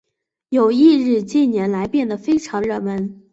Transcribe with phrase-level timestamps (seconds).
[0.49, 3.21] 友谊日近年来变得非常热门。